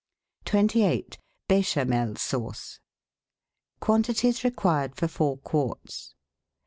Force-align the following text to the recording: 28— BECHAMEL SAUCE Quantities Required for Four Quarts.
28— 0.47 1.17
BECHAMEL 1.47 2.15
SAUCE 2.15 2.79
Quantities 3.79 4.43
Required 4.43 4.95
for 4.95 5.07
Four 5.07 5.37
Quarts. 5.37 6.15